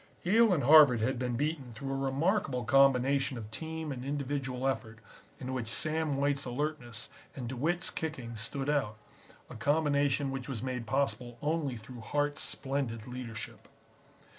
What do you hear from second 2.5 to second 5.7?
combination of team and individual effort in which